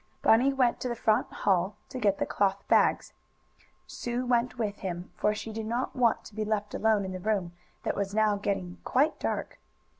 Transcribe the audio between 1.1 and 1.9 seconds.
hall